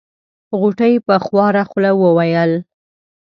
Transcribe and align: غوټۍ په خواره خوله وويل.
غوټۍ 0.59 0.93
په 1.05 1.15
خواره 1.25 1.63
خوله 1.69 1.91
وويل. 2.01 2.51